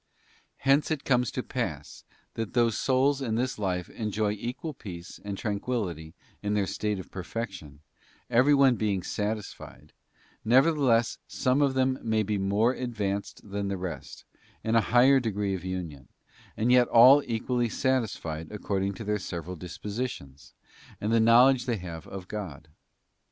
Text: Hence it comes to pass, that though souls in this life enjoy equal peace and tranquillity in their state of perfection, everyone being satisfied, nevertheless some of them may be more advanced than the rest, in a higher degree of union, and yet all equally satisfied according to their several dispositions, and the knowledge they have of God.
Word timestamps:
Hence 0.57 0.89
it 0.89 1.03
comes 1.03 1.29
to 1.29 1.43
pass, 1.43 2.03
that 2.33 2.53
though 2.55 2.71
souls 2.71 3.21
in 3.21 3.35
this 3.35 3.59
life 3.59 3.87
enjoy 3.87 4.31
equal 4.31 4.73
peace 4.73 5.19
and 5.23 5.37
tranquillity 5.37 6.15
in 6.41 6.55
their 6.55 6.65
state 6.65 6.97
of 6.97 7.11
perfection, 7.11 7.81
everyone 8.27 8.77
being 8.77 9.03
satisfied, 9.03 9.93
nevertheless 10.43 11.19
some 11.27 11.61
of 11.61 11.75
them 11.75 11.99
may 12.01 12.23
be 12.23 12.39
more 12.39 12.73
advanced 12.73 13.47
than 13.47 13.67
the 13.67 13.77
rest, 13.77 14.25
in 14.63 14.73
a 14.75 14.81
higher 14.81 15.19
degree 15.19 15.53
of 15.53 15.63
union, 15.63 16.07
and 16.57 16.71
yet 16.71 16.87
all 16.87 17.21
equally 17.27 17.69
satisfied 17.69 18.47
according 18.51 18.95
to 18.95 19.03
their 19.03 19.19
several 19.19 19.55
dispositions, 19.55 20.55
and 20.99 21.13
the 21.13 21.19
knowledge 21.19 21.67
they 21.67 21.77
have 21.77 22.07
of 22.07 22.27
God. 22.27 22.69